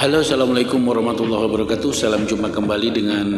Halo, 0.00 0.24
assalamualaikum 0.24 0.80
warahmatullahi 0.88 1.44
wabarakatuh. 1.44 1.92
Salam 1.92 2.24
jumpa 2.24 2.48
kembali 2.48 2.88
dengan 2.88 3.28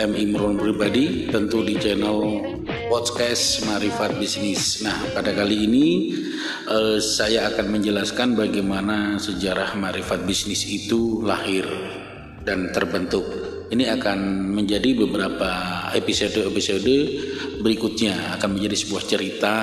M 0.00 0.16
Imron 0.16 0.56
pribadi, 0.56 1.28
tentu 1.28 1.60
di 1.60 1.76
channel 1.76 2.40
podcast 2.88 3.68
Marifat 3.68 4.16
Bisnis. 4.16 4.80
Nah, 4.80 4.96
pada 5.12 5.36
kali 5.36 5.68
ini 5.68 5.86
eh, 6.72 6.96
saya 7.04 7.52
akan 7.52 7.68
menjelaskan 7.68 8.32
bagaimana 8.32 9.20
sejarah 9.20 9.76
Marifat 9.76 10.24
Bisnis 10.24 10.64
itu 10.64 11.20
lahir 11.20 11.68
dan 12.48 12.72
terbentuk. 12.72 13.28
Ini 13.64 13.88
akan 13.96 14.52
menjadi 14.52 14.92
beberapa 14.92 15.48
episode-episode 15.96 16.96
berikutnya. 17.64 18.36
Akan 18.36 18.60
menjadi 18.60 18.76
sebuah 18.84 19.02
cerita 19.08 19.54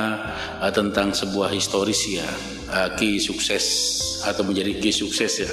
uh, 0.58 0.74
tentang 0.74 1.14
sebuah 1.14 1.54
historis 1.54 2.10
ya. 2.10 2.26
Uh, 2.72 2.88
ki 2.96 3.20
sukses 3.20 3.64
atau 4.24 4.42
menjadi 4.42 4.74
ki 4.82 4.90
sukses 4.90 5.46
ya. 5.46 5.50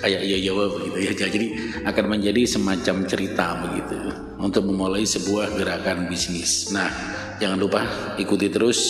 Kayak 0.00 0.22
iya 0.24 0.38
Jawa 0.48 0.64
begitu 0.80 0.96
ya. 0.96 1.12
Jadi 1.28 1.46
akan 1.84 2.04
menjadi 2.08 2.42
semacam 2.48 2.96
cerita 3.04 3.46
begitu. 3.68 3.98
Untuk 4.40 4.64
memulai 4.64 5.04
sebuah 5.04 5.52
gerakan 5.60 6.08
bisnis. 6.08 6.72
Nah 6.72 6.88
jangan 7.36 7.60
lupa 7.60 7.84
ikuti 8.16 8.48
terus 8.48 8.80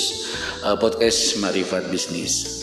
uh, 0.62 0.78
podcast 0.78 1.42
Marifat 1.42 1.90
Bisnis 1.90 2.60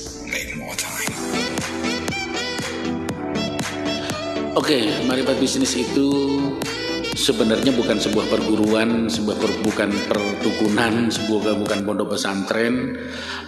Oke, 4.57 4.73
okay, 4.73 5.05
Marifat 5.05 5.37
Bisnis 5.37 5.77
itu 5.77 6.09
sebenarnya 7.13 7.69
bukan 7.77 8.01
sebuah 8.01 8.25
perguruan, 8.25 9.05
sebuah 9.05 9.37
per, 9.37 9.53
bukan 9.61 9.93
pertukunan, 10.09 11.13
sebuah 11.13 11.61
bukan 11.61 11.85
pondok 11.85 12.17
pesantren, 12.17 12.97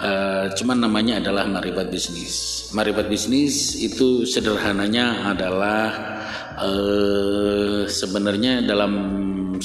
uh, 0.06 0.53
cuman 0.53 0.86
namanya 0.86 1.17
adalah 1.17 1.50
Maribat 1.50 1.89
Bisnis. 1.89 2.70
Maribat 2.78 3.09
Bisnis 3.09 3.73
itu 3.81 4.22
sederhananya 4.22 5.33
adalah 5.33 5.89
uh, 6.61 7.89
sebenarnya 7.89 8.61
dalam 8.70 8.94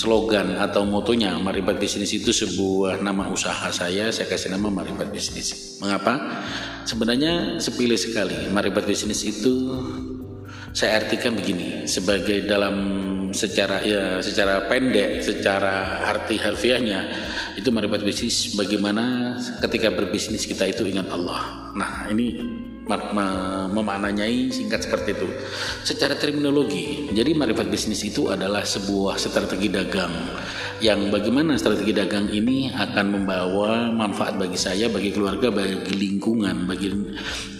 slogan 0.00 0.56
atau 0.56 0.88
motonya 0.88 1.36
Maribat 1.36 1.77
Bisnis 1.77 2.08
itu 2.16 2.33
sebuah 2.33 3.05
nama 3.05 3.28
usaha 3.28 3.68
saya, 3.68 4.08
saya 4.08 4.33
kasih 4.33 4.48
nama 4.48 4.72
Maribat 4.72 5.12
Bisnis. 5.12 5.77
Mengapa? 5.84 6.40
Sebenarnya 6.88 7.61
sepilih 7.61 8.00
sekali. 8.00 8.48
Maribat 8.48 8.88
Bisnis 8.88 9.20
itu 9.28 9.52
saya 10.75 11.06
artikan 11.06 11.39
begini 11.39 11.86
sebagai 11.86 12.50
dalam 12.50 12.75
secara 13.30 13.78
ya 13.86 14.19
secara 14.19 14.67
pendek 14.67 15.22
secara 15.22 16.03
arti 16.03 16.34
harfiahnya 16.34 17.00
itu 17.55 17.69
maribat 17.70 18.02
bisnis 18.02 18.55
bagaimana 18.58 19.36
ketika 19.62 19.91
berbisnis 19.94 20.47
kita 20.47 20.69
itu 20.69 20.86
ingat 20.86 21.08
Allah 21.10 21.72
nah 21.74 22.06
ini 22.11 22.38
memaknai 22.84 24.52
singkat 24.52 24.84
seperti 24.84 25.16
itu. 25.16 25.28
Secara 25.84 26.20
terminologi, 26.20 27.08
jadi 27.16 27.33
marifat 27.33 27.72
bisnis 27.72 28.05
itu 28.05 28.28
adalah 28.28 28.61
sebuah 28.61 29.16
strategi 29.16 29.72
dagang 29.72 30.12
yang 30.84 31.08
bagaimana 31.08 31.56
strategi 31.56 31.96
dagang 31.96 32.28
ini 32.28 32.69
akan 32.69 33.06
membawa 33.08 33.89
manfaat 33.89 34.36
bagi 34.36 34.61
saya, 34.61 34.92
bagi 34.92 35.16
keluarga, 35.16 35.48
bagi 35.48 35.96
lingkungan, 35.96 36.68
bagi 36.68 36.92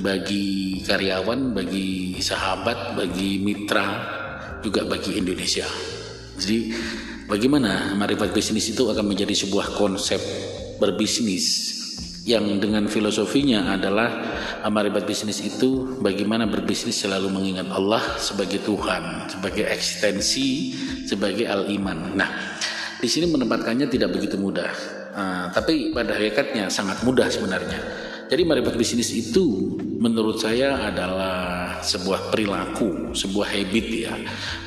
bagi 0.05 0.47
karyawan, 0.85 1.57
bagi 1.57 2.21
sahabat, 2.21 2.99
bagi 2.99 3.41
mitra, 3.41 3.87
juga 4.61 4.85
bagi 4.85 5.17
Indonesia. 5.17 5.65
Jadi 6.37 6.75
bagaimana 7.27 7.93
marifat 7.97 8.33
bisnis 8.33 8.71
itu 8.73 8.89
akan 8.89 9.05
menjadi 9.05 9.33
sebuah 9.33 9.77
konsep 9.77 10.21
berbisnis 10.79 11.75
yang 12.25 12.57
dengan 12.57 12.89
filosofinya 12.89 13.77
adalah 13.77 14.09
amaribat 14.65 15.05
bisnis 15.05 15.45
itu 15.45 16.01
bagaimana 16.01 16.49
berbisnis 16.49 16.97
selalu 16.97 17.29
mengingat 17.29 17.69
Allah 17.69 18.01
sebagai 18.17 18.65
Tuhan, 18.65 19.29
sebagai 19.29 19.69
eksistensi, 19.69 20.73
sebagai 21.05 21.45
al-iman. 21.45 22.17
Nah, 22.17 22.57
di 22.97 23.09
sini 23.13 23.29
menempatkannya 23.29 23.93
tidak 23.93 24.17
begitu 24.17 24.41
mudah, 24.41 24.73
uh, 25.13 25.47
tapi 25.53 25.93
pada 25.93 26.17
hakikatnya 26.17 26.73
sangat 26.73 27.05
mudah 27.05 27.29
sebenarnya. 27.29 28.05
Jadi 28.25 28.41
maribat 28.49 28.73
bisnis 28.81 29.13
itu 29.13 29.77
menurut 30.01 30.41
saya 30.41 30.81
adalah 30.89 31.77
sebuah 31.85 32.33
perilaku, 32.33 33.13
sebuah 33.13 33.53
habit 33.53 33.87
ya. 33.93 34.17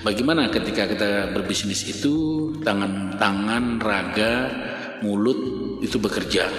Bagaimana 0.05 0.53
ketika 0.53 0.85
kita 0.85 1.33
berbisnis 1.33 1.81
itu 1.89 2.36
tangan-tangan, 2.63 3.81
raga, 3.81 4.33
mulut 5.01 5.37
itu 5.83 5.97
bekerja 6.01 6.49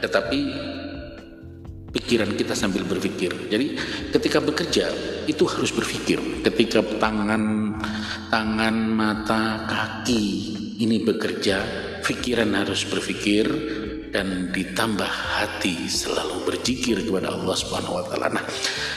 tetapi 0.00 0.38
pikiran 1.90 2.32
kita 2.34 2.56
sambil 2.56 2.86
berpikir. 2.88 3.30
Jadi 3.50 3.76
ketika 4.14 4.40
bekerja 4.40 4.88
itu 5.28 5.44
harus 5.44 5.70
berpikir. 5.70 6.18
Ketika 6.42 6.80
tangan, 6.96 7.76
tangan, 8.32 8.76
mata, 8.94 9.68
kaki 9.68 10.24
ini 10.80 11.04
bekerja, 11.04 11.60
pikiran 12.00 12.56
harus 12.56 12.88
berpikir 12.88 13.46
dan 14.10 14.50
ditambah 14.50 15.06
hati 15.06 15.86
selalu 15.86 16.42
berzikir 16.46 16.98
kepada 17.06 17.30
Allah 17.30 17.54
Subhanahu 17.54 18.02
wa 18.02 18.04
taala. 18.10 18.26
Nah, 18.38 18.44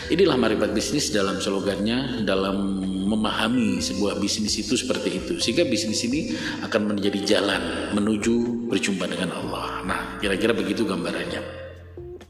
inilah 0.09 0.37
marifat 0.37 0.73
bisnis 0.73 1.13
dalam 1.13 1.37
slogannya 1.37 2.25
dalam 2.25 2.81
memahami 3.05 3.77
sebuah 3.77 4.17
bisnis 4.17 4.57
itu 4.57 4.73
seperti 4.73 5.21
itu. 5.21 5.33
Sehingga 5.37 5.69
bisnis 5.69 6.01
ini 6.05 6.33
akan 6.65 6.97
menjadi 6.97 7.37
jalan 7.37 7.93
menuju 7.93 8.67
berjumpa 8.73 9.05
dengan 9.05 9.37
Allah. 9.37 9.85
Nah, 9.85 9.99
kira-kira 10.17 10.57
begitu 10.57 10.83
gambarannya. 10.83 11.63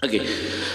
Oke, 0.04 0.20
okay. 0.20 0.24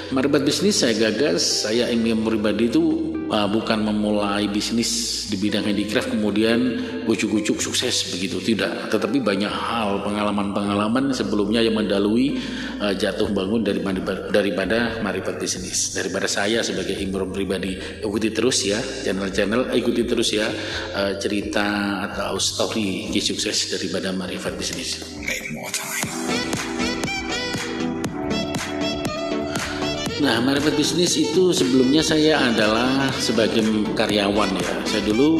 marifat 0.08 0.40
bisnis 0.40 0.80
saya 0.80 0.96
gagas, 0.96 1.68
saya 1.68 1.92
ingin 1.92 2.24
pribadi 2.24 2.72
itu 2.72 3.12
uh, 3.30 3.48
bukan 3.48 3.84
memulai 3.84 4.48
bisnis 4.50 5.24
di 5.28 5.36
bidang 5.38 5.64
handicraft 5.64 6.12
kemudian 6.12 6.58
ucuk-ucuk 7.04 7.60
sukses 7.62 8.10
begitu. 8.12 8.40
Tidak 8.42 8.90
tetapi 8.90 9.20
banyak 9.22 9.50
hal 9.50 10.02
pengalaman-pengalaman 10.02 11.12
sebelumnya 11.14 11.62
yang 11.62 11.76
mendalui 11.76 12.40
uh, 12.80 12.92
jatuh 12.92 13.30
bangun 13.30 13.64
daripada 13.64 14.00
daripada 14.32 14.78
marifat 15.04 15.38
bisnis. 15.38 15.94
Daripada 15.94 16.26
saya 16.26 16.64
sebagai 16.64 16.96
imron 16.98 17.30
pribadi 17.30 17.76
ikuti 18.02 18.32
terus 18.32 18.64
ya 18.66 18.80
channel-channel 18.80 19.72
ikuti 19.76 20.02
terus 20.08 20.34
ya 20.34 20.48
uh, 20.96 21.14
cerita 21.20 22.00
atau 22.10 22.40
story 22.40 23.12
sukses 23.18 23.68
daripada 23.68 24.08
marifat 24.14 24.56
bisnis 24.56 25.04
Nah, 30.18 30.42
marifat 30.42 30.74
bisnis 30.74 31.14
itu 31.14 31.54
sebelumnya 31.54 32.02
saya 32.02 32.42
adalah 32.42 33.06
sebagai 33.22 33.62
karyawan 33.94 34.50
ya. 34.50 34.70
Saya 34.82 35.02
dulu 35.06 35.38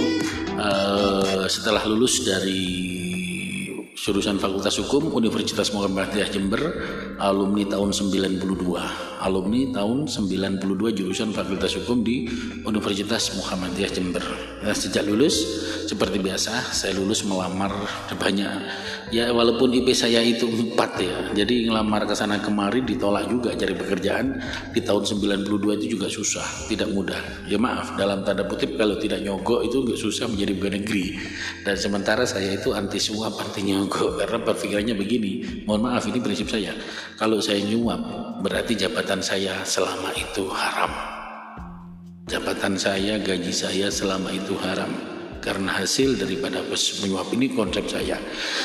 uh, 0.55 1.51
setelah 1.51 1.83
lulus 1.83 2.23
dari 2.23 2.95
jurusan 3.99 4.39
Fakultas 4.39 4.79
Hukum 4.79 5.11
Universitas 5.11 5.75
Muhammadiyah 5.75 6.31
Jember 6.31 6.63
alumni 7.19 7.67
tahun 7.67 7.91
92 7.91 8.41
alumni 9.21 9.61
tahun 9.75 9.99
92 10.07 10.99
jurusan 11.03 11.35
Fakultas 11.35 11.75
Hukum 11.77 12.07
di 12.07 12.31
Universitas 12.63 13.35
Muhammadiyah 13.35 13.91
Jember 13.91 14.23
nah, 14.63 14.73
sejak 14.73 15.03
lulus 15.05 15.43
seperti 15.91 16.23
biasa 16.23 16.73
saya 16.73 16.95
lulus 16.97 17.27
melamar 17.27 17.75
banyak 18.15 18.49
ya 19.13 19.29
walaupun 19.33 19.73
IP 19.75 19.93
saya 19.93 20.25
itu 20.25 20.49
empat 20.49 20.91
ya. 21.03 21.19
Jadi 21.45 21.69
ngelamar 21.69 22.09
ke 22.09 22.15
sana 22.17 22.41
kemari 22.41 22.81
ditolak 22.85 23.29
juga 23.29 23.53
cari 23.53 23.75
pekerjaan. 23.77 24.41
Di 24.73 24.81
tahun 24.81 25.05
92 25.05 25.79
itu 25.83 25.87
juga 25.99 26.07
susah 26.07 26.71
tidak 26.71 26.89
mudah. 26.95 27.21
Ya 27.51 27.61
maaf 27.61 27.99
dalam 27.99 28.23
tanda 28.23 28.47
kutip 28.47 28.79
kalau 28.79 28.97
tidak 28.97 29.21
nyogok 29.25 29.67
itu 29.67 29.85
nggak 29.85 30.01
susah 30.01 30.31
menjadi 30.31 30.53
pegawai 30.57 30.75
negeri. 30.81 31.07
Dan 31.67 31.77
sementara 31.77 32.25
saya 32.25 32.55
itu 32.57 32.73
anti 32.73 33.01
suap 33.03 33.35
anti 33.37 33.61
nyogok. 33.67 34.25
Karena 34.25 34.39
berpikirannya 34.41 34.95
begini 34.95 35.65
mohon 35.67 35.85
maaf 35.85 36.07
ini 36.07 36.23
prinsip 36.23 36.49
saya. 36.49 36.73
Kalau 37.19 37.43
saya 37.43 37.61
nyuap 37.61 38.01
berarti 38.41 38.79
jabatan 38.79 39.21
saya 39.21 39.67
selama 39.67 40.15
itu 40.15 40.47
haram. 40.49 40.93
Jabatan 42.29 42.77
saya 42.77 43.17
gaji 43.17 43.53
saya 43.57 43.89
selama 43.89 44.29
itu 44.29 44.53
haram 44.61 45.18
karena 45.39 45.75
hasil 45.75 46.19
daripada 46.19 46.61
menyuap 46.67 47.29
ini 47.35 47.55
konsep 47.55 47.87
saya. 47.87 48.19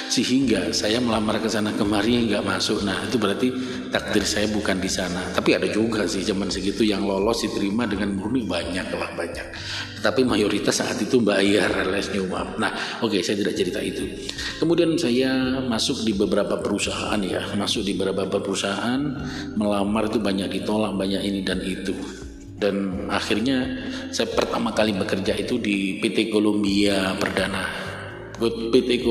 Sehingga 0.10 0.74
saya 0.74 1.00
melamar 1.00 1.40
ke 1.40 1.50
sana 1.50 1.72
kemari 1.74 2.30
nggak 2.30 2.44
masuk. 2.44 2.82
Nah 2.84 3.06
itu 3.06 3.18
berarti 3.18 3.48
takdir 3.94 4.26
saya 4.26 4.50
bukan 4.50 4.82
di 4.82 4.90
sana. 4.90 5.34
Tapi 5.34 5.56
ada 5.58 5.70
juga 5.70 6.06
sih 6.10 6.26
zaman 6.26 6.50
segitu 6.50 6.82
yang 6.84 7.06
lolos 7.06 7.46
diterima 7.46 7.86
dengan 7.86 8.18
murni 8.18 8.44
banyak 8.44 8.88
lah 8.94 9.10
banyak. 9.14 9.48
Tapi 10.04 10.22
mayoritas 10.28 10.84
saat 10.84 11.00
itu 11.00 11.24
bayar 11.24 11.88
les 11.88 12.10
nyuap. 12.12 12.60
Nah 12.60 13.00
oke 13.00 13.16
okay, 13.16 13.22
saya 13.22 13.40
tidak 13.40 13.56
cerita 13.56 13.80
itu. 13.80 14.04
Kemudian 14.60 14.96
saya 15.00 15.62
masuk 15.64 16.04
di 16.04 16.12
beberapa 16.18 16.60
perusahaan 16.60 17.20
ya. 17.22 17.46
Masuk 17.56 17.86
di 17.86 17.94
beberapa 17.96 18.40
perusahaan 18.42 19.00
melamar 19.56 20.12
itu 20.12 20.20
banyak 20.20 20.50
ditolak 20.62 20.96
banyak 20.98 21.22
ini 21.24 21.42
dan 21.46 21.62
itu 21.64 22.23
dan 22.58 23.10
akhirnya 23.10 23.90
saya 24.14 24.30
pertama 24.32 24.72
kali 24.72 24.94
bekerja 24.94 25.34
itu 25.36 25.58
di 25.58 26.00
PT 26.00 26.30
Columbia 26.30 27.18
Perdana. 27.18 27.66
PT 28.44 29.06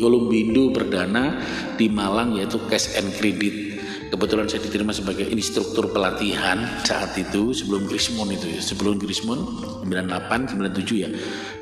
Columbindo 0.00 0.72
Perdana 0.72 1.38
di 1.76 1.86
Malang 1.92 2.34
yaitu 2.34 2.58
Cash 2.66 2.96
and 2.98 3.12
Credit. 3.16 3.70
Kebetulan 4.10 4.50
saya 4.50 4.66
diterima 4.66 4.90
sebagai 4.90 5.22
instruktur 5.30 5.94
pelatihan 5.94 6.82
saat 6.82 7.14
itu 7.14 7.54
sebelum 7.54 7.86
Krismon 7.86 8.34
itu 8.34 8.50
ya. 8.50 8.58
Sebelum 8.58 8.98
Krismon 8.98 9.38
98 9.86 10.58
97 10.58 11.04
ya. 11.06 11.10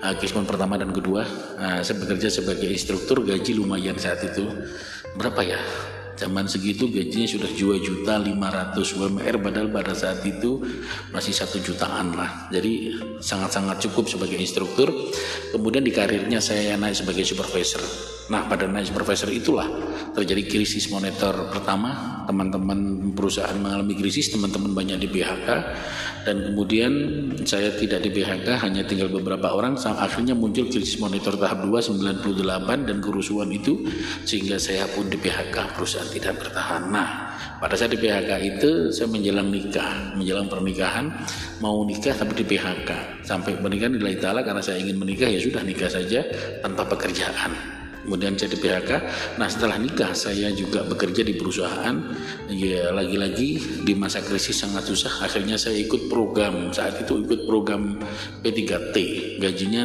Uh, 0.01 0.17
Krismon 0.17 0.49
pertama 0.49 0.81
dan 0.81 0.89
kedua. 0.89 1.29
Uh, 1.61 1.85
saya 1.85 2.01
bekerja 2.01 2.33
sebagai 2.33 2.73
instruktur 2.73 3.21
gaji 3.21 3.53
lumayan 3.53 4.01
saat 4.01 4.25
itu. 4.25 4.49
Berapa 5.13 5.45
ya 5.45 5.61
Zaman 6.19 6.51
segitu 6.51 6.91
gajinya 6.91 7.31
sudah 7.31 7.47
2 7.47 7.79
juta 7.79 8.19
500 8.19 8.75
UMR 8.99 9.39
padahal 9.39 9.71
pada 9.71 9.95
saat 9.95 10.19
itu 10.27 10.59
masih 11.15 11.31
satu 11.31 11.63
jutaan 11.63 12.11
lah. 12.19 12.51
Jadi 12.51 12.99
sangat-sangat 13.23 13.79
cukup 13.87 14.11
sebagai 14.11 14.35
instruktur. 14.35 14.91
Kemudian 15.55 15.87
di 15.87 15.95
karirnya 15.95 16.43
saya 16.43 16.75
naik 16.75 16.99
sebagai 16.99 17.23
supervisor. 17.23 18.18
Nah 18.29 18.45
pada 18.45 18.69
naik 18.69 18.93
supervisor 18.93 19.33
itulah 19.33 19.65
terjadi 20.13 20.45
krisis 20.45 20.93
moneter 20.93 21.33
pertama. 21.49 22.21
Teman-teman 22.29 23.09
perusahaan 23.17 23.57
mengalami 23.57 23.97
krisis, 23.97 24.29
teman-teman 24.29 24.77
banyak 24.77 25.01
di 25.01 25.09
PHK 25.09 25.49
dan 26.29 26.45
kemudian 26.45 26.93
saya 27.49 27.73
tidak 27.73 28.05
di 28.05 28.13
PHK 28.13 28.69
hanya 28.69 28.85
tinggal 28.85 29.09
beberapa 29.09 29.57
orang. 29.57 29.81
Akhirnya 29.81 30.37
muncul 30.37 30.69
krisis 30.69 31.01
monitor 31.01 31.41
tahap 31.41 31.65
2 31.65 31.73
98 31.73 32.85
dan 32.85 33.01
kerusuhan 33.01 33.49
itu 33.49 33.81
sehingga 34.29 34.61
saya 34.61 34.85
pun 34.93 35.09
di 35.09 35.17
PHK 35.17 35.73
perusahaan 35.73 36.09
tidak 36.13 36.37
bertahan. 36.37 36.93
Nah 36.93 37.33
pada 37.65 37.75
saat 37.81 37.97
di 37.97 37.99
PHK 37.99 38.31
itu 38.45 38.71
saya 38.93 39.09
menjelang 39.09 39.49
nikah 39.49 40.15
menjelang 40.15 40.47
pernikahan 40.47 41.11
mau 41.65 41.83
nikah 41.83 42.13
tapi 42.13 42.39
di 42.39 42.45
PHK 42.45 42.91
sampai 43.27 43.59
pernikahan 43.59 43.99
nilai 43.99 44.15
ta'ala 44.21 44.47
karena 44.47 44.63
saya 44.63 44.79
ingin 44.79 45.01
menikah 45.01 45.27
ya 45.27 45.43
sudah 45.43 45.65
nikah 45.67 45.91
saja 45.91 46.23
tanpa 46.63 46.87
pekerjaan 46.87 47.78
kemudian 48.09 48.41
jadi 48.41 48.57
PHK. 48.57 48.91
Nah 49.37 49.53
setelah 49.53 49.77
nikah 49.77 50.17
saya 50.17 50.49
juga 50.57 50.81
bekerja 50.89 51.21
di 51.21 51.37
perusahaan. 51.37 51.93
Ya 52.49 52.89
lagi-lagi 52.89 53.85
di 53.85 53.93
masa 53.93 54.25
krisis 54.25 54.65
sangat 54.65 54.89
susah. 54.89 55.29
Akhirnya 55.29 55.61
saya 55.61 55.77
ikut 55.77 56.09
program 56.09 56.73
saat 56.73 57.05
itu 57.05 57.21
ikut 57.21 57.45
program 57.45 58.01
P3T. 58.41 58.97
Gajinya 59.45 59.85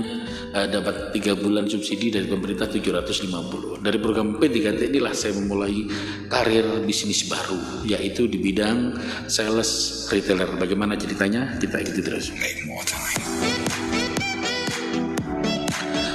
uh, 0.55 0.67
dapat 0.71 1.11
tiga 1.11 1.35
bulan 1.35 1.67
subsidi 1.67 2.07
dari 2.07 2.31
pemerintah 2.31 2.71
750. 2.71 3.83
Dari 3.83 3.99
program 3.99 4.39
P3T 4.39 4.87
inilah 4.87 5.11
saya 5.11 5.35
memulai 5.35 5.83
karir 6.31 6.63
bisnis 6.87 7.27
baru 7.27 7.83
yaitu 7.83 8.31
di 8.31 8.39
bidang 8.39 8.95
sales 9.27 10.07
retailer. 10.07 10.47
Bagaimana 10.55 10.95
ceritanya? 10.95 11.59
Kita 11.59 11.83
ikuti 11.83 11.99
terus. 11.99 12.31
Make 12.31 12.63
more 12.63 12.87
time. 12.87 13.02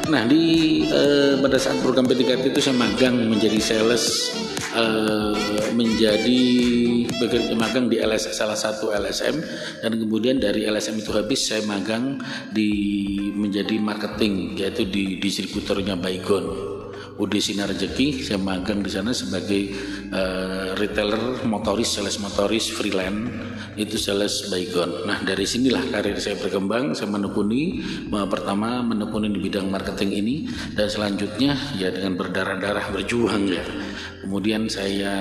Nah 0.08 0.24
di 0.24 0.42
uh, 0.88 1.36
pada 1.36 1.60
saat 1.60 1.84
program 1.84 2.08
PTKT 2.08 2.56
itu 2.56 2.60
saya 2.64 2.76
magang 2.80 3.28
menjadi 3.28 3.60
sales 3.60 4.32
uh, 4.72 5.36
menjadi 5.76 6.42
bekerja 7.12 7.52
magang 7.52 7.92
di 7.92 8.00
LS, 8.00 8.32
salah 8.32 8.56
satu 8.56 8.88
LSM 8.88 9.36
dan 9.84 9.92
kemudian 10.00 10.40
dari 10.40 10.64
LSM 10.64 11.04
itu 11.04 11.12
habis 11.12 11.44
saya 11.44 11.60
magang 11.68 12.16
di 12.48 12.72
menjadi 13.36 13.76
marketing 13.76 14.56
yaitu 14.56 14.88
di 14.88 15.20
distributornya 15.20 15.94
Baygon. 16.00 16.67
UD 17.18 17.34
Sinar 17.42 17.74
Rezeki 17.74 18.22
saya 18.22 18.38
magang 18.38 18.80
di 18.80 18.90
sana 18.90 19.10
sebagai 19.10 19.74
uh, 20.14 20.78
retailer 20.78 21.42
motoris 21.44 21.98
sales 21.98 22.22
motoris 22.22 22.70
freelance 22.70 23.30
itu 23.78 23.98
sales 23.98 24.50
Baygon. 24.50 25.06
Nah 25.06 25.22
dari 25.22 25.46
sinilah 25.46 25.82
karir 25.90 26.18
saya 26.18 26.38
berkembang 26.38 26.94
saya 26.94 27.10
menekuni 27.10 27.82
uh, 28.10 28.26
pertama 28.30 28.86
menekuni 28.86 29.34
di 29.34 29.42
bidang 29.42 29.66
marketing 29.66 30.14
ini 30.14 30.34
dan 30.78 30.86
selanjutnya 30.86 31.58
ya 31.74 31.90
dengan 31.90 32.14
berdarah-darah 32.14 32.90
berjuang 32.94 33.50
ya 33.50 33.66
kemudian 34.22 34.70
saya 34.70 35.14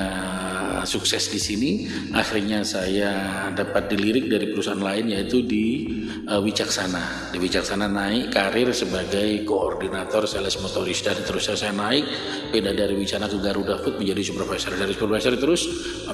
sukses 0.84 1.32
di 1.32 1.40
sini. 1.40 1.72
Akhirnya 2.14 2.62
saya 2.62 3.48
dapat 3.56 3.90
dilirik 3.90 4.28
dari 4.28 4.52
perusahaan 4.52 4.78
lain 4.78 5.16
yaitu 5.16 5.42
di 5.42 5.88
uh, 6.28 6.44
Wicaksana. 6.44 7.32
Di 7.34 7.38
Wicaksana 7.42 7.88
naik 7.88 8.30
karir 8.36 8.70
sebagai 8.76 9.48
koordinator 9.48 10.28
sales 10.28 10.60
motoris. 10.60 11.00
Dan 11.02 11.24
terus 11.24 11.48
saya 11.50 11.72
naik 11.74 12.04
pindah 12.52 12.74
dari 12.76 12.94
Wicana 12.94 13.32
ke 13.32 13.40
Garuda 13.40 13.80
Food 13.82 14.04
menjadi 14.04 14.22
supervisor. 14.34 14.76
Dari 14.76 14.94
supervisor 14.94 15.34
terus 15.40 15.62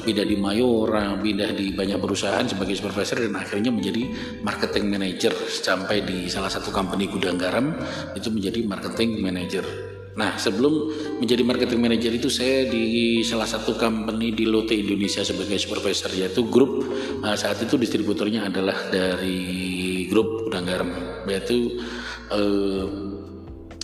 pindah 0.04 0.26
di 0.28 0.36
Mayora 0.38 1.16
pindah 1.18 1.56
di 1.56 1.72
banyak 1.72 1.98
perusahaan 1.98 2.46
sebagai 2.46 2.76
supervisor 2.76 3.24
dan 3.24 3.34
akhirnya 3.40 3.72
menjadi 3.72 4.04
marketing 4.44 4.86
manager. 4.92 5.34
Sampai 5.50 6.04
di 6.04 6.28
salah 6.30 6.52
satu 6.52 6.70
company 6.70 7.08
gudang 7.08 7.40
garam 7.40 7.74
itu 8.14 8.30
menjadi 8.30 8.64
marketing 8.68 9.24
manager 9.24 9.93
Nah, 10.14 10.38
sebelum 10.38 10.94
menjadi 11.18 11.42
marketing 11.42 11.82
manager 11.82 12.12
itu 12.14 12.30
saya 12.30 12.70
di 12.70 13.20
salah 13.26 13.50
satu 13.50 13.74
company 13.74 14.30
di 14.30 14.46
Lotte 14.46 14.78
Indonesia 14.78 15.26
sebagai 15.26 15.58
supervisor 15.58 16.14
yaitu 16.14 16.46
grup 16.46 16.86
uh, 17.26 17.34
saat 17.34 17.58
itu 17.66 17.82
distributornya 17.82 18.46
adalah 18.46 18.78
dari 18.94 20.06
grup 20.06 20.46
Gudang 20.46 20.70
Garam 20.70 20.90
yaitu 21.26 21.82
uh, 22.30 22.86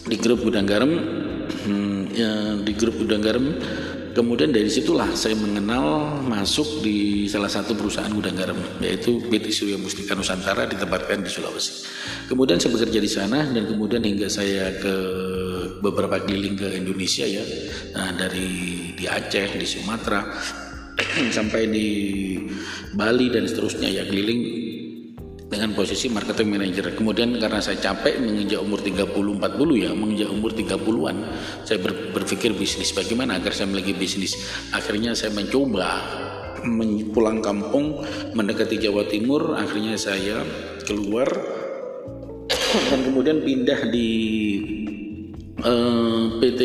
di 0.05 0.17
grup 0.21 0.45
Gudang 0.45 0.69
Garam 0.69 0.91
hmm, 1.65 2.01
ya, 2.13 2.31
di 2.61 2.73
grup 2.77 3.01
Gudang 3.01 3.25
Garam 3.25 3.45
Kemudian 4.09 4.49
dari 4.49 4.67
situlah 4.67 5.13
saya 5.13 5.37
mengenal 5.37 6.17
masuk 6.25 6.81
di 6.81 7.29
salah 7.29 7.47
satu 7.47 7.77
perusahaan 7.77 8.09
gudang 8.09 8.33
garam 8.33 8.57
yaitu 8.81 9.21
PT 9.29 9.53
Surya 9.53 9.77
Mustika 9.77 10.17
Nusantara 10.17 10.65
ditempatkan 10.65 11.21
di 11.21 11.29
Sulawesi. 11.29 11.85
Kemudian 12.25 12.57
saya 12.57 12.73
bekerja 12.73 12.99
di 12.99 13.11
sana 13.11 13.45
dan 13.45 13.69
kemudian 13.69 14.01
hingga 14.01 14.25
saya 14.25 14.73
ke 14.81 14.95
beberapa 15.79 16.21
keliling 16.23 16.55
ke 16.59 16.67
Indonesia 16.75 17.25
ya, 17.25 17.43
nah, 17.95 18.11
dari 18.15 18.47
di 18.95 19.05
Aceh, 19.07 19.55
di 19.55 19.67
Sumatera 19.67 20.27
sampai 21.37 21.61
di 21.71 21.87
Bali 22.93 23.31
dan 23.31 23.47
seterusnya 23.47 23.87
ya 23.87 24.03
keliling 24.03 24.69
dengan 25.49 25.73
posisi 25.73 26.07
marketing 26.13 26.47
manager. 26.53 26.93
Kemudian 26.93 27.33
karena 27.41 27.57
saya 27.59 27.81
capek 27.81 28.21
menginjak 28.21 28.61
umur 28.61 28.79
30 28.85 29.09
40 29.09 29.83
ya, 29.83 29.91
menginjak 29.97 30.29
umur 30.29 30.53
30-an, 30.53 31.17
saya 31.65 31.81
ber, 31.81 32.13
berpikir 32.13 32.53
bisnis 32.53 32.93
bagaimana 32.93 33.41
agar 33.41 33.51
saya 33.51 33.65
memiliki 33.65 33.97
bisnis. 33.97 34.37
Akhirnya 34.71 35.17
saya 35.17 35.33
mencoba 35.33 35.89
pulang 37.15 37.41
kampung 37.41 38.05
mendekati 38.37 38.77
Jawa 38.77 39.09
Timur, 39.09 39.57
akhirnya 39.57 39.97
saya 39.97 40.45
keluar 40.85 41.27
dan 42.93 42.99
kemudian 43.01 43.41
pindah 43.41 43.89
di 43.89 44.09
eh, 45.63 46.23
PT 46.39 46.61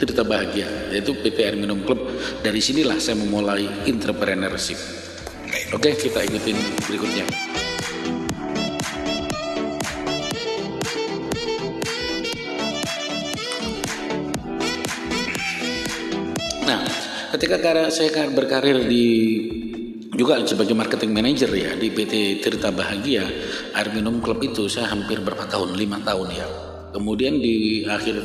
Tirta 0.00 0.22
Bahagia 0.22 0.68
yaitu 0.92 1.16
PT 1.16 1.38
Air 1.44 1.56
Minum 1.56 1.82
Club. 1.84 2.12
Dari 2.44 2.60
sinilah 2.60 3.00
saya 3.00 3.16
memulai 3.18 3.66
entrepreneurship. 3.88 4.78
Oke, 5.72 5.96
kita 5.96 6.22
ikutin 6.22 6.56
berikutnya. 6.86 7.26
ketika 17.36 17.92
saya 17.92 18.32
berkarir 18.32 18.88
di 18.88 19.06
juga 20.16 20.40
sebagai 20.48 20.72
marketing 20.72 21.12
manager 21.12 21.52
ya 21.52 21.76
di 21.76 21.92
PT 21.92 22.40
Tirta 22.40 22.72
Bahagia 22.72 23.28
Air 23.76 23.92
Minum 23.92 24.24
Club 24.24 24.40
itu 24.40 24.72
saya 24.72 24.88
hampir 24.88 25.20
berapa 25.20 25.44
tahun 25.44 25.76
lima 25.76 26.00
tahun 26.00 26.32
ya 26.32 26.75
kemudian 26.96 27.36
di 27.36 27.84
akhir 27.84 28.16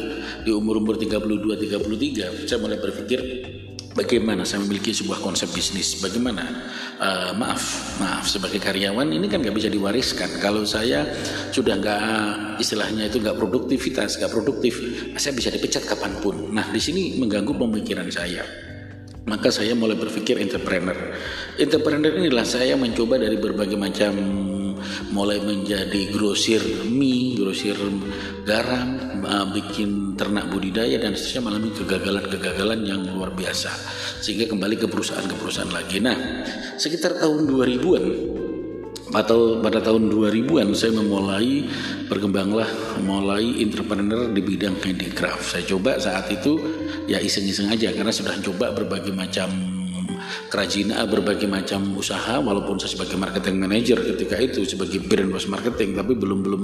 di 0.47 0.55
umur-umur 0.55 0.95
32 0.95 1.43
33 1.67 2.47
saya 2.47 2.59
mulai 2.63 2.79
berpikir 2.79 3.19
bagaimana 3.95 4.47
saya 4.47 4.63
memiliki 4.63 4.95
sebuah 4.95 5.19
konsep 5.19 5.51
bisnis? 5.51 5.99
Bagaimana? 5.99 6.43
Uh, 7.01 7.33
maaf 7.33 7.97
maaf 7.97 8.29
sebagai 8.29 8.61
karyawan 8.61 9.09
ini 9.09 9.25
kan 9.25 9.41
nggak 9.41 9.55
bisa 9.57 9.67
diwariskan. 9.67 10.37
Kalau 10.37 10.63
saya 10.63 11.05
sudah 11.49 11.75
nggak 11.81 12.01
istilahnya 12.61 13.09
itu 13.09 13.17
nggak 13.19 13.35
produktivitas 13.35 14.21
nggak 14.21 14.31
produktif 14.31 14.79
saya 15.17 15.33
bisa 15.35 15.49
dipecat 15.51 15.83
kapan 15.83 16.13
pun. 16.21 16.53
Nah 16.53 16.69
di 16.69 16.79
sini 16.79 17.17
mengganggu 17.19 17.57
pemikiran 17.57 18.07
saya. 18.07 18.45
Maka 19.21 19.53
saya 19.53 19.77
mulai 19.77 19.93
berpikir 20.01 20.41
entrepreneur. 20.41 20.97
Entrepreneur 21.61 22.09
inilah 22.09 22.41
saya 22.41 22.73
mencoba 22.73 23.21
dari 23.21 23.37
berbagai 23.37 23.77
macam 23.77 24.13
mulai 25.13 25.41
menjadi 25.41 26.11
grosir 26.13 26.61
mie, 26.87 27.37
grosir 27.37 27.77
garam, 28.43 29.21
uh, 29.23 29.45
bikin 29.53 30.13
ternak 30.17 30.49
budidaya 30.49 30.97
dan 31.01 31.13
seterusnya 31.17 31.41
mengalami 31.41 31.69
kegagalan-kegagalan 31.75 32.79
yang 32.85 33.01
luar 33.11 33.31
biasa 33.33 33.71
sehingga 34.21 34.45
kembali 34.49 34.75
ke 34.77 34.87
perusahaan 34.87 35.25
ke 35.25 35.35
perusahaan 35.37 35.71
lagi. 35.73 35.97
Nah, 35.97 36.17
sekitar 36.77 37.17
tahun 37.17 37.49
2000-an 37.49 38.05
atau 39.11 39.59
pada 39.59 39.83
tahun 39.83 40.07
2000-an 40.07 40.71
saya 40.71 40.95
memulai 40.95 41.67
berkembanglah 42.07 42.67
mulai 43.03 43.59
entrepreneur 43.59 44.31
di 44.31 44.39
bidang 44.39 44.79
handicraft. 44.79 45.57
Saya 45.57 45.63
coba 45.67 45.99
saat 45.99 46.31
itu 46.31 46.55
ya 47.11 47.19
iseng-iseng 47.19 47.67
aja 47.67 47.91
karena 47.91 48.13
sudah 48.13 48.39
coba 48.39 48.71
berbagai 48.71 49.11
macam 49.11 49.80
kerajinan 50.51 51.07
berbagai 51.07 51.47
macam 51.47 51.95
usaha 51.95 52.43
walaupun 52.43 52.75
saya 52.75 52.91
sebagai 52.91 53.15
marketing 53.15 53.63
manager 53.63 54.03
ketika 54.03 54.35
itu 54.35 54.67
sebagai 54.67 54.99
brand 54.99 55.31
was 55.31 55.47
marketing 55.47 55.95
tapi 55.95 56.11
belum 56.11 56.43
belum 56.43 56.61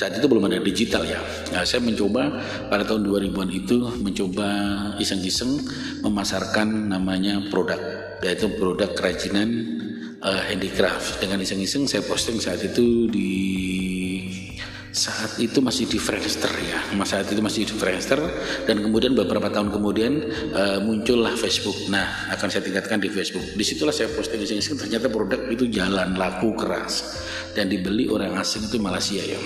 saat 0.00 0.16
itu 0.16 0.24
belum 0.24 0.48
ada 0.48 0.64
digital 0.64 1.04
ya 1.04 1.20
nah, 1.52 1.60
saya 1.68 1.84
mencoba 1.84 2.32
pada 2.72 2.88
tahun 2.88 3.04
2000-an 3.04 3.50
itu 3.52 3.76
mencoba 4.00 4.48
iseng-iseng 4.96 5.60
memasarkan 6.00 6.88
namanya 6.88 7.44
produk 7.52 7.78
yaitu 8.24 8.48
produk 8.56 8.96
kerajinan 8.96 9.76
uh, 10.22 10.42
handicraft. 10.48 11.20
Dengan 11.20 11.42
iseng-iseng 11.42 11.84
saya 11.84 12.02
posting 12.06 12.40
saat 12.40 12.62
itu 12.64 13.10
di 13.10 13.32
saat 14.96 15.36
itu 15.36 15.60
masih 15.60 15.84
di 15.84 16.00
Friendster 16.00 16.48
ya, 16.64 16.80
saat 17.04 17.28
itu 17.28 17.44
masih 17.44 17.68
di 17.68 17.76
Friendster 17.76 18.16
dan 18.64 18.80
kemudian 18.80 19.12
beberapa 19.12 19.52
tahun 19.52 19.68
kemudian 19.68 20.12
uh, 20.56 20.80
muncullah 20.80 21.36
Facebook. 21.36 21.76
Nah, 21.92 22.32
akan 22.32 22.48
saya 22.48 22.64
tingkatkan 22.64 23.04
di 23.04 23.12
Facebook. 23.12 23.44
Di 23.52 23.60
situlah 23.60 23.92
saya 23.92 24.08
posting 24.08 24.40
iseng-iseng 24.40 24.80
ternyata 24.80 25.12
produk 25.12 25.52
itu 25.52 25.68
jalan 25.68 26.16
laku 26.16 26.56
keras 26.56 27.20
dan 27.52 27.68
dibeli 27.68 28.08
orang 28.08 28.40
asing 28.40 28.64
itu 28.72 28.80
Malaysia 28.80 29.20
ya. 29.20 29.36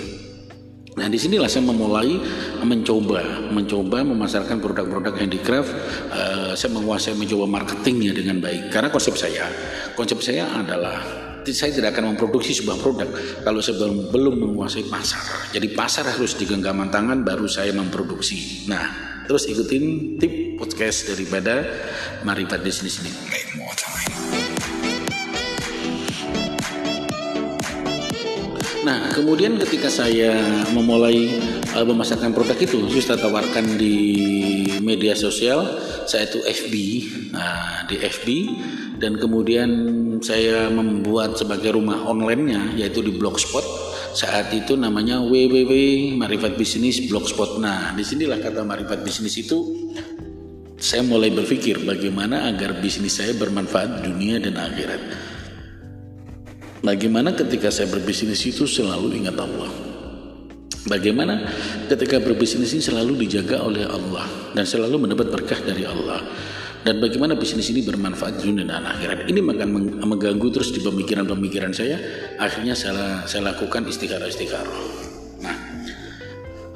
Nah 0.95 1.07
di 1.07 1.19
sinilah 1.19 1.51
saya 1.51 1.67
memulai 1.67 2.19
mencoba, 2.63 3.51
mencoba 3.51 4.07
memasarkan 4.07 4.63
produk-produk 4.63 5.19
handicraft. 5.19 5.71
Uh, 6.15 6.53
saya 6.55 6.71
menguasai 6.79 7.19
mencoba 7.19 7.51
marketingnya 7.51 8.15
dengan 8.15 8.39
baik. 8.39 8.71
Karena 8.71 8.91
konsep 8.91 9.19
saya, 9.19 9.51
konsep 9.99 10.23
saya 10.23 10.47
adalah 10.51 11.20
saya 11.49 11.73
tidak 11.73 11.97
akan 11.97 12.15
memproduksi 12.15 12.53
sebuah 12.61 12.79
produk 12.81 13.09
kalau 13.41 13.65
saya 13.65 13.81
belum, 14.13 14.37
menguasai 14.37 14.85
pasar. 14.87 15.51
Jadi 15.57 15.73
pasar 15.73 16.05
harus 16.07 16.37
digenggaman 16.37 16.93
tangan 16.93 17.25
baru 17.25 17.49
saya 17.49 17.73
memproduksi. 17.73 18.69
Nah, 18.69 19.25
terus 19.25 19.49
ikutin 19.49 20.17
tip 20.21 20.61
podcast 20.61 21.09
daripada 21.09 21.65
Marifat 22.23 22.61
Bisnis 22.61 23.01
ini. 23.01 23.13
Nah, 28.81 29.13
kemudian 29.13 29.61
ketika 29.61 29.93
saya 29.93 30.33
memulai 30.73 31.29
uh, 31.75 31.87
memasarkan 31.87 32.35
produk 32.35 32.59
itu, 32.59 32.79
saya 33.03 33.19
tawarkan 33.21 33.79
di 33.79 33.97
media 34.81 35.15
sosial, 35.15 35.67
saya 36.07 36.27
itu 36.27 36.43
FB, 36.43 36.75
nah, 37.35 37.87
di 37.87 37.97
FB, 38.01 38.27
dan 38.99 39.17
kemudian 39.17 39.71
saya 40.21 40.69
membuat 40.69 41.39
sebagai 41.39 41.77
rumah 41.79 42.05
online-nya, 42.07 42.75
yaitu 42.77 43.01
di 43.01 43.15
Blogspot. 43.15 43.63
Saat 44.11 44.51
itu 44.51 44.75
namanya 44.75 45.23
www 45.23 45.71
Marifat 46.19 46.59
Bisnis 46.59 46.99
Blogspot. 47.07 47.63
Nah, 47.63 47.95
di 47.95 48.03
sinilah 48.03 48.43
kata 48.43 48.67
Marifat 48.67 49.07
Bisnis 49.07 49.39
itu 49.39 49.87
saya 50.81 51.05
mulai 51.05 51.29
berpikir 51.29 51.85
bagaimana 51.85 52.49
agar 52.49 52.81
bisnis 52.81 53.21
saya 53.21 53.37
bermanfaat 53.37 54.01
dunia 54.01 54.41
dan 54.41 54.57
akhirat. 54.57 55.03
Bagaimana 56.81 57.37
ketika 57.37 57.69
saya 57.69 57.93
berbisnis 57.93 58.41
itu 58.49 58.65
selalu 58.65 59.21
ingat 59.21 59.37
Allah. 59.37 59.90
Bagaimana 60.89 61.45
ketika 61.93 62.19
berbisnis 62.19 62.73
ini 62.73 62.83
selalu 62.83 63.27
dijaga 63.27 63.61
oleh 63.61 63.85
Allah 63.85 64.25
dan 64.57 64.65
selalu 64.65 65.07
mendapat 65.07 65.29
berkah 65.29 65.61
dari 65.61 65.85
Allah. 65.85 66.25
Dan 66.81 66.97
bagaimana 66.97 67.37
bisnis 67.37 67.69
ini 67.69 67.85
bermanfaat 67.85 68.41
dunia 68.41 68.65
dan 68.65 68.81
akhirat. 68.81 69.29
Ini 69.29 69.45
akan 69.45 69.69
mengganggu 70.01 70.49
terus 70.49 70.73
di 70.73 70.81
pemikiran-pemikiran 70.81 71.77
saya. 71.77 72.01
Akhirnya 72.41 72.73
saya, 72.73 73.29
saya 73.29 73.53
lakukan 73.53 73.85
istikharah-istikharah. 73.85 75.10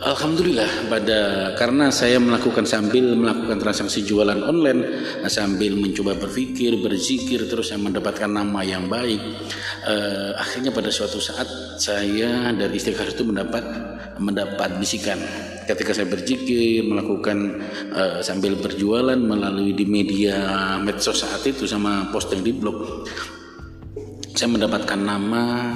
Alhamdulillah 0.04 0.92
pada 0.92 1.20
karena 1.56 1.88
saya 1.88 2.20
melakukan 2.20 2.68
sambil 2.68 3.16
melakukan 3.16 3.56
transaksi 3.56 4.04
jualan 4.04 4.37
online 4.44 4.84
sambil 5.32 5.73
mencoba 5.80 6.12
berpikir 6.12 6.76
berzikir 6.76 7.49
terus 7.49 7.73
saya 7.73 7.80
mendapatkan 7.80 8.28
nama 8.28 8.61
yang 8.61 8.84
baik 8.84 9.16
uh, 9.88 10.37
akhirnya 10.37 10.76
pada 10.76 10.92
suatu 10.92 11.16
saat 11.25 11.49
saya 11.80 12.52
dari 12.52 12.76
istighfar 12.76 13.16
itu 13.16 13.25
mendapat 13.25 13.64
mendapat 14.20 14.76
bisikan. 14.76 15.16
Ketika 15.64 15.96
saya 15.96 16.04
berzikir 16.04 16.84
melakukan 16.84 17.64
uh, 17.96 18.20
sambil 18.20 18.61
berjualan 18.61 19.16
melalui 19.16 19.73
di 19.73 19.88
media 19.88 20.76
medsos 20.84 21.25
saat 21.25 21.40
itu 21.49 21.64
sama 21.64 22.12
posting 22.12 22.44
di 22.44 22.52
blog 22.52 23.08
saya 24.34 24.50
mendapatkan 24.50 25.00
nama 25.00 25.73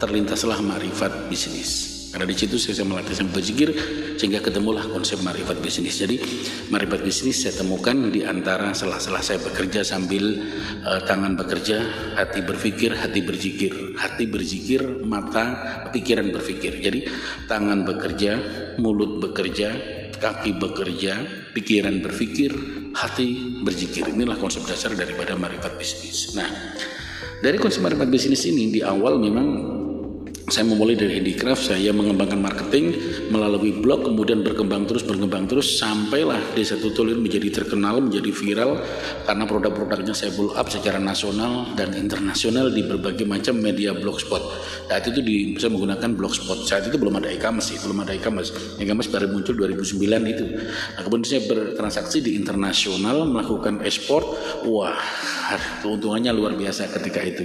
terlintaslah 0.00 0.64
marifat 0.64 1.28
bisnis 1.28 1.93
karena 2.14 2.30
di 2.30 2.38
situ 2.38 2.62
saya, 2.62 2.86
melatih 2.86 3.10
saya 3.10 3.26
berzikir 3.26 3.74
sehingga 4.14 4.38
ketemulah 4.38 4.86
konsep 4.86 5.18
marifat 5.26 5.58
bisnis. 5.58 5.98
Jadi 5.98 6.22
marifat 6.70 7.02
bisnis 7.02 7.42
saya 7.42 7.58
temukan 7.58 8.14
di 8.14 8.22
antara 8.22 8.70
selah-selah 8.70 9.18
saya 9.18 9.42
bekerja 9.42 9.82
sambil 9.82 10.38
uh, 10.86 11.02
tangan 11.10 11.34
bekerja, 11.34 11.82
hati 12.14 12.46
berpikir, 12.46 12.94
hati 12.94 13.18
berzikir, 13.18 13.98
hati 13.98 14.30
berzikir, 14.30 15.02
mata 15.02 15.58
pikiran 15.90 16.30
berpikir. 16.30 16.78
Jadi 16.78 17.02
tangan 17.50 17.82
bekerja, 17.82 18.32
mulut 18.78 19.18
bekerja, 19.18 19.74
kaki 20.14 20.54
bekerja, 20.54 21.18
pikiran 21.50 21.98
berpikir, 21.98 22.54
hati 22.94 23.58
berzikir. 23.66 24.06
Inilah 24.06 24.38
konsep 24.38 24.62
dasar 24.70 24.94
daripada 24.94 25.34
marifat 25.34 25.74
bisnis. 25.74 26.30
Nah, 26.38 26.46
dari 27.42 27.58
konsep 27.58 27.82
marifat 27.82 28.06
bisnis 28.06 28.46
ini 28.46 28.70
di 28.70 28.86
awal 28.86 29.18
memang 29.18 29.82
saya 30.44 30.68
memulai 30.68 30.92
dari 30.92 31.16
handicraft, 31.16 31.72
saya 31.72 31.88
mengembangkan 31.96 32.36
marketing 32.36 32.92
melalui 33.32 33.72
blog, 33.80 34.04
kemudian 34.04 34.44
berkembang 34.44 34.84
terus, 34.84 35.00
berkembang 35.00 35.48
terus, 35.48 35.80
sampailah 35.80 36.36
Desa 36.52 36.76
Tutul 36.76 37.16
ini 37.16 37.24
menjadi 37.24 37.64
terkenal, 37.64 38.04
menjadi 38.04 38.28
viral, 38.28 38.76
karena 39.24 39.44
produk-produknya 39.48 40.12
saya 40.12 40.36
blow 40.36 40.52
up 40.52 40.68
secara 40.68 41.00
nasional 41.00 41.72
dan 41.72 41.96
internasional 41.96 42.68
di 42.68 42.84
berbagai 42.84 43.24
macam 43.24 43.56
media 43.56 43.96
blogspot. 43.96 44.44
Saat 44.92 45.08
itu 45.08 45.24
di, 45.24 45.56
saya 45.56 45.72
menggunakan 45.72 46.12
blogspot, 46.12 46.68
saat 46.68 46.92
itu 46.92 47.00
belum 47.00 47.24
ada 47.24 47.32
e-commerce 47.32 47.72
sih, 47.72 47.80
belum 47.80 48.04
ada 48.04 48.12
e-commerce. 48.12 48.52
E-commerce 48.76 49.08
baru 49.08 49.32
muncul 49.32 49.56
2009 49.56 49.96
itu. 50.28 50.44
Nah, 50.60 51.00
kemudian 51.00 51.24
saya 51.24 51.42
bertransaksi 51.48 52.20
di 52.20 52.36
internasional, 52.36 53.24
melakukan 53.24 53.80
ekspor, 53.80 54.20
wah 54.68 55.00
keuntungannya 55.84 56.32
luar 56.32 56.56
biasa 56.56 56.88
ketika 56.88 57.20
itu. 57.20 57.44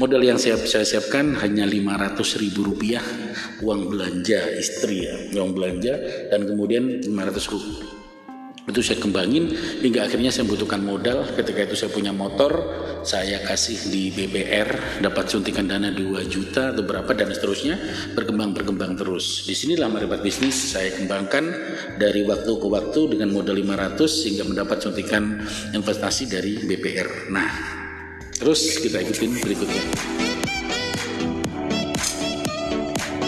Modal 0.00 0.22
yang 0.24 0.38
saya, 0.40 0.56
saya 0.64 0.84
siapkan 0.84 1.36
hanya 1.40 1.68
500 1.68 2.42
ribu 2.42 2.72
rupiah 2.72 3.04
uang 3.60 3.92
belanja 3.92 4.40
istri 4.56 5.08
ya 5.08 5.14
uang 5.40 5.56
belanja 5.56 5.94
dan 6.28 6.44
kemudian 6.44 7.00
500 7.04 7.52
ribu 7.52 7.96
itu 8.66 8.82
saya 8.82 8.98
kembangin 8.98 9.54
hingga 9.78 10.10
akhirnya 10.10 10.34
saya 10.34 10.42
membutuhkan 10.50 10.82
modal. 10.82 11.22
Ketika 11.38 11.70
itu 11.70 11.78
saya 11.78 11.90
punya 11.94 12.10
motor 12.10 12.50
saya 13.06 13.38
kasih 13.46 13.78
di 13.94 14.10
BPR 14.10 14.98
dapat 14.98 15.30
suntikan 15.30 15.70
dana 15.70 15.94
2 15.94 16.26
juta 16.26 16.74
atau 16.74 16.82
berapa 16.82 17.06
dan 17.14 17.30
seterusnya. 17.30 17.78
Berkembang 18.18 18.58
berkembang 18.58 18.98
terus 18.98 19.46
di 19.46 19.54
sinilah 19.54 19.86
marifat 19.86 20.18
bisnis 20.18 20.74
saya 20.74 20.90
kembangkan 20.98 21.46
dari 21.94 22.26
waktu 22.26 22.50
ke 22.58 22.66
waktu 22.66 23.00
dengan 23.14 23.30
modal 23.30 23.54
500 23.54 24.02
sehingga 24.02 24.42
mendapat 24.42 24.82
suntikan 24.82 25.38
investasi 25.70 26.26
dari 26.26 26.58
BPR 26.66 27.30
nah 27.30 27.50
terus 28.36 28.82
kita 28.82 29.00
ikutin 29.00 29.40
berikutnya. 29.40 29.84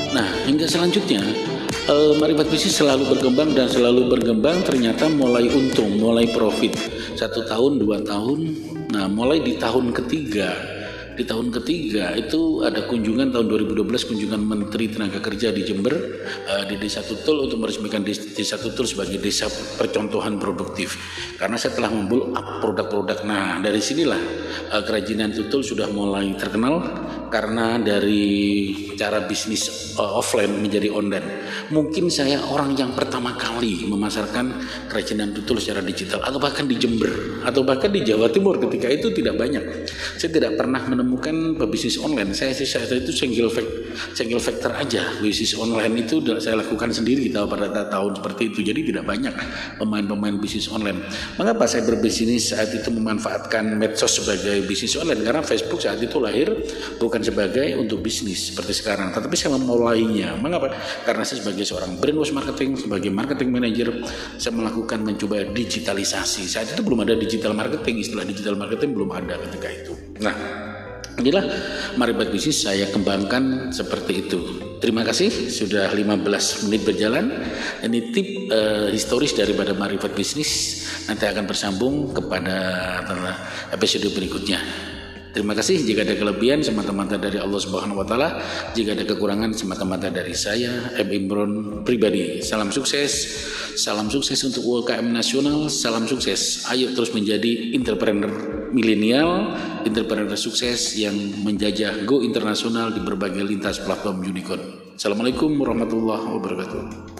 Nah, 0.08 0.28
hingga 0.50 0.66
selanjutnya 0.66 1.22
uh, 1.88 2.12
marifat 2.20 2.46
bisnis 2.52 2.76
selalu 2.78 3.16
berkembang 3.16 3.56
dan 3.56 3.66
selalu 3.66 4.12
berkembang 4.12 4.60
ternyata 4.62 5.08
mulai 5.08 5.48
untung, 5.48 5.96
mulai 5.96 6.28
profit. 6.28 6.76
Satu 7.16 7.42
tahun, 7.48 7.82
dua 7.82 8.04
tahun. 8.04 8.38
Nah, 8.94 9.08
mulai 9.10 9.42
di 9.42 9.56
tahun 9.58 9.90
ketiga. 9.90 10.78
Di 11.18 11.26
tahun 11.26 11.50
ketiga 11.50 12.14
itu 12.14 12.62
ada 12.62 12.86
kunjungan 12.86 13.34
tahun 13.34 13.50
2012 13.50 13.90
kunjungan 14.06 14.38
Menteri 14.38 14.86
Tenaga 14.86 15.18
Kerja 15.18 15.50
di 15.50 15.66
Jember 15.66 15.90
uh, 16.46 16.62
di 16.62 16.78
Desa 16.78 17.02
Tutul 17.02 17.42
untuk 17.42 17.58
meresmikan 17.58 18.06
Desa 18.06 18.54
Tutul 18.54 18.86
sebagai 18.86 19.18
desa 19.18 19.50
percontohan 19.50 20.38
produktif. 20.38 20.94
Karena 21.34 21.58
saya 21.58 21.74
telah 21.74 21.90
membuat 21.90 22.62
produk-produk. 22.62 23.26
Nah 23.26 23.58
dari 23.58 23.82
sinilah 23.82 24.22
uh, 24.70 24.82
kerajinan 24.86 25.34
Tutul 25.34 25.66
sudah 25.66 25.90
mulai 25.90 26.38
terkenal 26.38 26.86
karena 27.30 27.80
dari 27.80 28.72
cara 28.98 29.24
bisnis 29.24 29.94
uh, 29.96 30.18
offline 30.18 30.58
menjadi 30.58 30.90
online 30.90 31.46
mungkin 31.70 32.10
saya 32.10 32.42
orang 32.48 32.74
yang 32.74 32.92
pertama 32.92 33.36
kali 33.36 33.86
memasarkan 33.86 34.58
kerajinan 34.90 35.30
Tutul 35.36 35.62
secara 35.62 35.84
digital 35.84 36.24
atau 36.24 36.40
bahkan 36.40 36.66
di 36.66 36.74
Jember 36.74 37.44
atau 37.44 37.62
bahkan 37.62 37.92
di 37.92 38.02
Jawa 38.02 38.32
Timur 38.32 38.58
ketika 38.58 38.88
itu 38.90 39.12
tidak 39.14 39.38
banyak 39.38 39.64
saya 40.18 40.30
tidak 40.34 40.58
pernah 40.58 40.82
menemukan 40.82 41.54
pebisnis 41.54 41.98
online. 42.02 42.34
Saya 42.34 42.54
saya 42.54 42.84
itu 42.98 43.14
single 43.14 43.50
factor, 43.50 43.78
single 44.14 44.42
factor 44.42 44.70
aja. 44.74 45.02
Bisnis 45.22 45.54
online 45.54 45.94
itu 46.02 46.18
saya 46.42 46.58
lakukan 46.58 46.90
sendiri 46.90 47.30
tahu 47.30 47.46
pada 47.46 47.86
tahun 47.86 48.18
seperti 48.18 48.42
itu. 48.50 48.60
Jadi 48.66 48.80
tidak 48.90 49.04
banyak 49.06 49.34
pemain-pemain 49.78 50.34
bisnis 50.42 50.66
online. 50.70 51.06
Mengapa 51.38 51.70
saya 51.70 51.86
berbisnis 51.86 52.50
saat 52.50 52.74
itu 52.74 52.90
memanfaatkan 52.90 53.78
medsos 53.78 54.18
sebagai 54.18 54.66
bisnis 54.66 54.98
online? 54.98 55.22
Karena 55.22 55.42
Facebook 55.46 55.82
saat 55.82 56.02
itu 56.02 56.18
lahir 56.18 56.50
bukan 56.98 57.17
sebagai 57.22 57.78
untuk 57.78 58.02
bisnis 58.02 58.52
seperti 58.52 58.72
sekarang, 58.76 59.10
tetapi 59.14 59.34
saya 59.34 59.56
memulainya. 59.56 60.36
Mengapa? 60.38 60.74
Karena 61.02 61.22
saya 61.22 61.42
sebagai 61.44 61.64
seorang 61.66 61.98
brainwash 61.98 62.34
marketing, 62.34 62.78
sebagai 62.78 63.10
marketing 63.10 63.50
manager, 63.52 63.88
saya 64.36 64.52
melakukan 64.54 65.04
mencoba 65.04 65.46
digitalisasi. 65.50 66.44
Saat 66.46 66.74
itu 66.74 66.80
belum 66.84 67.02
ada 67.04 67.14
digital 67.14 67.52
marketing, 67.54 68.02
istilah 68.02 68.24
digital 68.26 68.54
marketing 68.54 68.94
belum 68.94 69.10
ada 69.14 69.34
ketika 69.48 69.68
itu. 69.70 69.92
Nah, 70.18 70.34
Inilah 71.18 71.42
marifat 71.98 72.30
bisnis 72.30 72.62
saya 72.62 72.86
kembangkan 72.94 73.74
seperti 73.74 74.30
itu. 74.30 74.38
Terima 74.78 75.02
kasih 75.02 75.50
sudah 75.50 75.90
15 75.90 76.70
menit 76.70 76.86
berjalan. 76.86 77.42
Ini 77.82 78.14
tip 78.14 78.46
uh, 78.54 78.86
historis 78.86 79.34
daripada 79.34 79.74
marifat 79.74 80.14
bisnis 80.14 80.86
nanti 81.10 81.26
akan 81.26 81.50
bersambung 81.50 82.14
kepada 82.14 82.54
episode 83.74 84.06
berikutnya. 84.14 84.62
Terima 85.38 85.54
kasih 85.54 85.86
jika 85.86 86.02
ada 86.02 86.18
kelebihan 86.18 86.66
semata-mata 86.66 87.14
dari 87.14 87.38
Allah 87.38 87.62
Subhanahu 87.62 88.02
wa 88.02 88.06
taala, 88.10 88.42
jika 88.74 88.98
ada 88.98 89.06
kekurangan 89.06 89.54
semata-mata 89.54 90.10
dari 90.10 90.34
saya 90.34 90.90
M 90.98 91.06
Imron 91.14 91.52
pribadi. 91.86 92.42
Salam 92.42 92.74
sukses. 92.74 93.38
Salam 93.78 94.10
sukses 94.10 94.34
untuk 94.42 94.66
UMKM 94.66 95.06
nasional, 95.06 95.70
salam 95.70 96.10
sukses. 96.10 96.66
Ayo 96.66 96.90
terus 96.90 97.14
menjadi 97.14 97.70
entrepreneur 97.70 98.34
milenial, 98.74 99.54
entrepreneur 99.86 100.34
sukses 100.34 100.98
yang 100.98 101.14
menjajah 101.46 102.02
go 102.02 102.18
internasional 102.18 102.90
di 102.90 102.98
berbagai 102.98 103.46
lintas 103.46 103.78
platform 103.78 104.26
unicorn. 104.26 104.90
Assalamualaikum 104.98 105.54
warahmatullahi 105.54 106.34
wabarakatuh. 106.34 107.17